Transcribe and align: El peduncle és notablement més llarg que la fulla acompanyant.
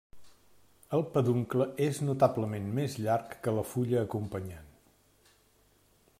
El 0.97 1.03
peduncle 1.17 1.67
és 1.89 1.99
notablement 2.07 2.73
més 2.81 2.97
llarg 3.03 3.37
que 3.45 3.55
la 3.59 3.67
fulla 3.75 4.03
acompanyant. 4.09 4.77